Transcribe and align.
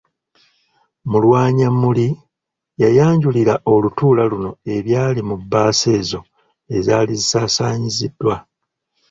Mulwanyammuli 1.11 2.07
yayanjulira 2.81 3.53
olutuula 3.73 4.23
luno 4.31 4.51
ebyali 4.75 5.21
mu 5.29 5.35
bbaasa 5.41 5.87
ezo 5.99 6.19
ezaali 6.77 7.13
zisaasanyiziddwa. 7.21 8.35